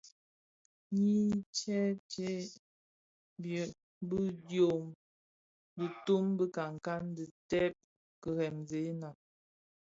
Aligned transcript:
Nyi 1.01 1.19
tsèntsé 1.55 2.29
bi 3.41 3.53
diom 4.47 4.83
tunun 6.05 6.29
bi 6.37 6.45
nkankan, 6.51 7.03
ti 7.15 7.25
ted 7.49 7.73
kiremzèna. 8.21 9.09